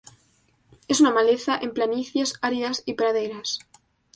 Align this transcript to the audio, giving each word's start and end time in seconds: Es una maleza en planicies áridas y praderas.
Es 0.87 0.99
una 0.99 1.11
maleza 1.11 1.59
en 1.61 1.75
planicies 1.75 2.33
áridas 2.41 2.81
y 2.87 2.93
praderas. 2.95 3.59